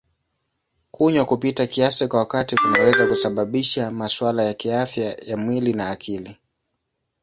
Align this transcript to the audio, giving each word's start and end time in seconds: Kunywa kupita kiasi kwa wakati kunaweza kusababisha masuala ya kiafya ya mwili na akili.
Kunywa 0.91 1.25
kupita 1.25 1.67
kiasi 1.67 2.07
kwa 2.07 2.19
wakati 2.19 2.55
kunaweza 2.55 3.07
kusababisha 3.07 3.91
masuala 3.91 4.43
ya 4.43 4.53
kiafya 4.53 5.13
ya 5.21 5.37
mwili 5.37 5.73
na 5.73 5.89
akili. 5.89 6.37